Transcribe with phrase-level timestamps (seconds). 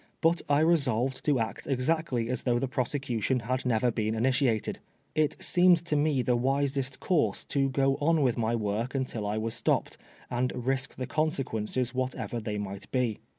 [0.19, 4.79] But I resolved to act exactly as though, the prosecution had never been initiated,
[5.13, 9.37] It seemed to me the wisest course to go on with my work until I
[9.37, 13.19] was stopped, and risk the consequences whatever they might be.